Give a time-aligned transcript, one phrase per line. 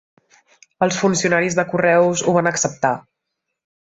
[0.85, 2.93] Els funcionaris de correus ho van acceptar.